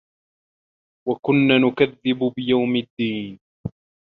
[1.07, 3.39] وَكُنّا نُكَذِّبُ بِيَومِ الدّينِ